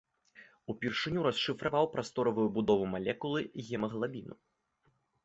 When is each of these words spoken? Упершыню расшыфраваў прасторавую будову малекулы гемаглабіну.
Упершыню 0.73 1.25
расшыфраваў 1.27 1.85
прасторавую 1.95 2.45
будову 2.55 2.87
малекулы 2.95 3.39
гемаглабіну. 3.67 4.35